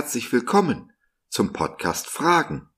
[0.00, 0.94] herzlich willkommen
[1.28, 2.70] zum Podcast Fragen.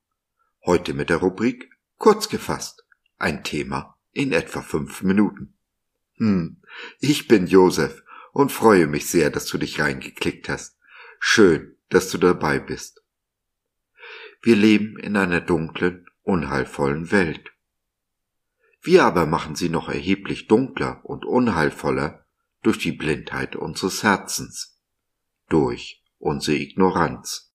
[0.65, 2.83] Heute mit der Rubrik Kurz gefasst.
[3.17, 5.57] Ein Thema in etwa fünf Minuten.
[6.17, 6.61] Hm,
[6.99, 8.03] ich bin Josef
[8.33, 10.77] und freue mich sehr, dass du dich reingeklickt hast.
[11.17, 13.01] Schön, dass du dabei bist.
[14.41, 17.53] Wir leben in einer dunklen, unheilvollen Welt.
[18.81, 22.25] Wir aber machen sie noch erheblich dunkler und unheilvoller
[22.63, 24.77] durch die Blindheit unseres Herzens,
[25.47, 27.51] durch unsere Ignoranz.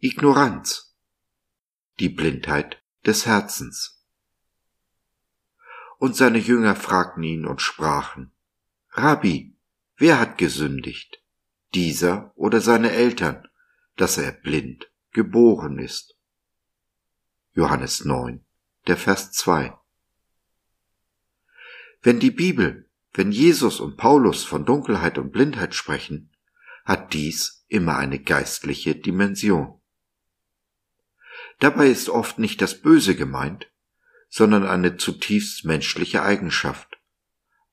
[0.00, 0.94] Ignoranz.
[1.98, 4.04] Die Blindheit des Herzens.
[5.96, 8.32] Und seine Jünger fragten ihn und sprachen,
[8.90, 9.56] Rabbi,
[9.96, 11.22] wer hat gesündigt?
[11.74, 13.47] Dieser oder seine Eltern,
[13.98, 16.16] dass er blind geboren ist.
[17.52, 18.44] Johannes 9,
[18.86, 19.76] der Vers 2.
[22.00, 26.30] Wenn die Bibel, wenn Jesus und Paulus von Dunkelheit und Blindheit sprechen,
[26.84, 29.80] hat dies immer eine geistliche Dimension.
[31.58, 33.68] Dabei ist oft nicht das Böse gemeint,
[34.28, 37.00] sondern eine zutiefst menschliche Eigenschaft,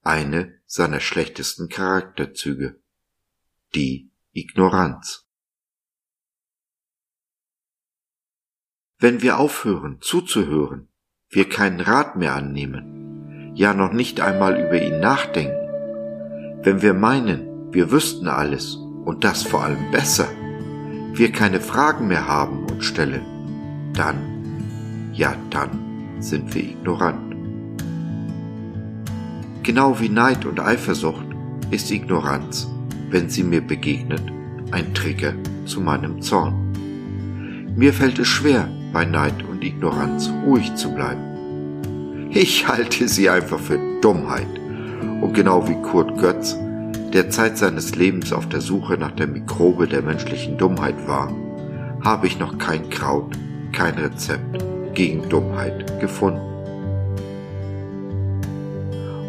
[0.02, 2.81] eine seiner schlechtesten Charakterzüge,
[3.76, 5.25] die Ignoranz.
[9.06, 10.88] Wenn wir aufhören zuzuhören,
[11.30, 15.53] wir keinen Rat mehr annehmen, ja noch nicht einmal über ihn nachdenken,
[16.64, 20.28] wenn wir meinen, wir wüssten alles und das vor allem besser,
[21.14, 23.22] wir keine Fragen mehr haben und stellen,
[23.94, 27.36] dann, ja dann sind wir ignorant.
[29.62, 31.28] Genau wie Neid und Eifersucht
[31.69, 32.68] ist Ignoranz,
[33.12, 34.24] wenn sie mir begegnet,
[34.72, 35.35] ein Trigger
[35.66, 37.75] zu meinem Zorn.
[37.75, 42.29] Mir fällt es schwer, bei Neid und Ignoranz ruhig zu bleiben.
[42.31, 44.47] Ich halte sie einfach für Dummheit.
[45.19, 46.57] Und genau wie Kurt Götz,
[47.11, 51.29] der Zeit seines Lebens auf der Suche nach der Mikrobe der menschlichen Dummheit war,
[52.05, 53.38] habe ich noch kein Kraut,
[53.73, 54.63] kein Rezept
[54.94, 56.39] gegen Dummheit gefunden.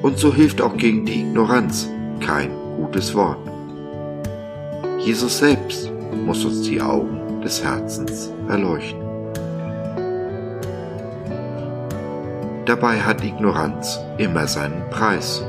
[0.00, 1.90] Und so hilft auch gegen die Ignoranz
[2.20, 3.38] kein gutes Wort.
[5.00, 5.90] Jesus selbst
[6.24, 9.05] muss uns die Augen des Herzens erleuchten.
[12.66, 15.40] Dabei hat Ignoranz immer seinen Preis.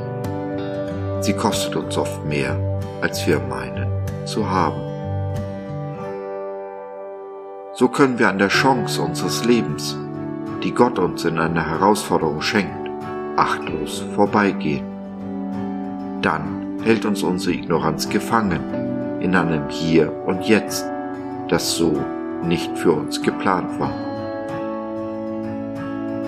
[1.22, 2.55] Sie kostet uns oft mehr,
[3.01, 3.88] als wir meinen
[4.25, 4.79] zu haben.
[7.73, 9.97] So können wir an der Chance unseres Lebens,
[10.63, 12.88] die Gott uns in einer Herausforderung schenkt,
[13.35, 14.85] achtlos vorbeigehen.
[16.22, 20.85] Dann hält uns unsere Ignoranz gefangen in einem Hier und Jetzt,
[21.50, 22.00] das so
[22.44, 24.06] nicht für uns geplant war.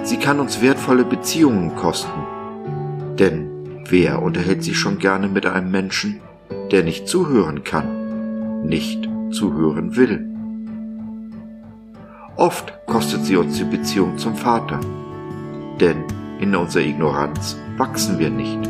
[0.10, 2.24] Sie kann uns wertvolle Beziehungen kosten.
[3.20, 6.20] Denn wer unterhält sich schon gerne mit einem Menschen,
[6.72, 10.28] der nicht zuhören kann, nicht zuhören will?
[12.38, 14.80] Oft kostet sie uns die Beziehung zum Vater.
[15.80, 16.04] Denn
[16.40, 18.68] in unserer Ignoranz wachsen wir nicht.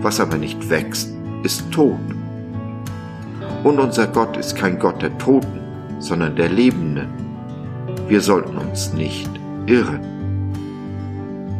[0.00, 2.00] Was aber nicht wächst, ist tot.
[3.64, 5.60] Und unser Gott ist kein Gott der Toten,
[5.98, 7.08] sondern der Lebenden.
[8.08, 9.28] Wir sollten uns nicht
[9.66, 10.17] irren.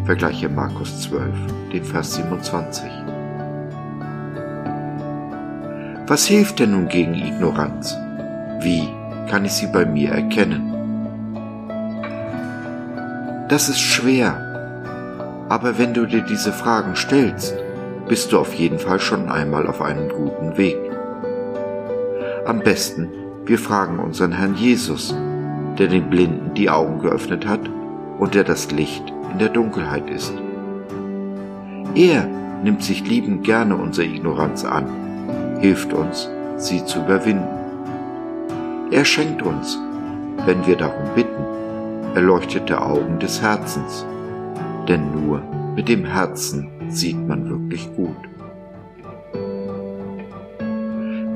[0.08, 1.28] Vergleiche Markus 12,
[1.70, 2.82] den Vers 27.
[6.06, 7.94] Was hilft denn nun gegen Ignoranz?
[8.62, 8.88] Wie
[9.28, 10.72] kann ich sie bei mir erkennen?
[13.50, 17.54] Das ist schwer, aber wenn du dir diese Fragen stellst,
[18.08, 20.78] bist du auf jeden Fall schon einmal auf einem guten Weg.
[22.46, 23.10] Am besten,
[23.44, 25.14] wir fragen unseren Herrn Jesus,
[25.78, 27.68] der den Blinden die Augen geöffnet hat
[28.18, 30.32] und der das Licht in der Dunkelheit ist.
[31.94, 32.26] Er
[32.62, 37.46] nimmt sich liebend gerne unsere Ignoranz an, hilft uns, sie zu überwinden.
[38.90, 39.78] Er schenkt uns,
[40.44, 41.44] wenn wir darum bitten,
[42.14, 44.04] erleuchtete Augen des Herzens,
[44.88, 45.42] denn nur
[45.76, 48.16] mit dem Herzen sieht man wirklich gut.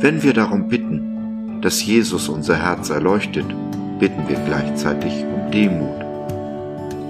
[0.00, 3.46] Wenn wir darum bitten, dass Jesus unser Herz erleuchtet,
[4.00, 6.11] bitten wir gleichzeitig um Demut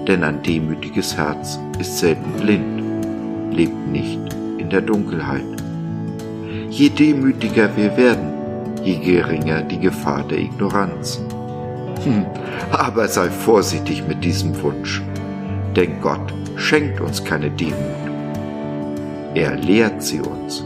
[0.07, 2.83] denn ein demütiges Herz ist selten blind,
[3.55, 4.19] lebt nicht
[4.57, 5.43] in der Dunkelheit.
[6.69, 8.33] Je demütiger wir werden,
[8.83, 11.21] je geringer die Gefahr der Ignoranz.
[12.03, 12.25] Hm,
[12.71, 15.01] aber sei vorsichtig mit diesem Wunsch,
[15.75, 17.75] denn Gott schenkt uns keine Demut.
[19.35, 20.65] Er lehrt sie uns,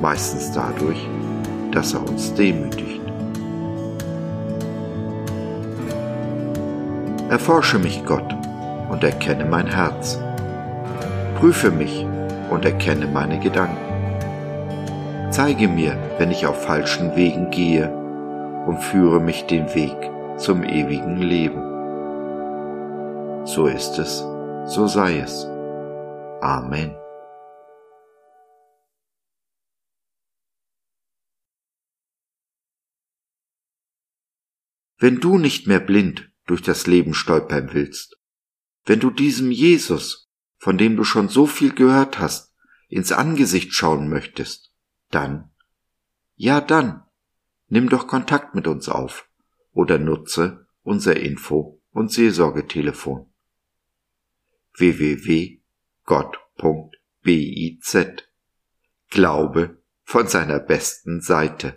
[0.00, 0.98] meistens dadurch,
[1.70, 2.81] dass er uns demütigt.
[7.32, 8.30] Erforsche mich, Gott,
[8.90, 10.20] und erkenne mein Herz.
[11.38, 12.06] Prüfe mich
[12.50, 15.30] und erkenne meine Gedanken.
[15.30, 17.90] Zeige mir, wenn ich auf falschen Wegen gehe,
[18.66, 19.96] und führe mich den Weg
[20.36, 21.62] zum ewigen Leben.
[23.46, 24.18] So ist es,
[24.66, 25.46] so sei es.
[26.42, 26.94] Amen.
[34.98, 38.18] Wenn du nicht mehr blind durch das Leben stolpern willst,
[38.84, 42.52] wenn du diesem Jesus, von dem du schon so viel gehört hast,
[42.88, 44.72] ins Angesicht schauen möchtest,
[45.10, 45.50] dann,
[46.34, 47.04] ja dann,
[47.68, 49.28] nimm doch Kontakt mit uns auf
[49.72, 53.32] oder nutze unser Info- und Seelsorgetelefon.
[54.76, 55.62] www.gott.biz
[59.10, 61.76] Glaube von seiner besten Seite.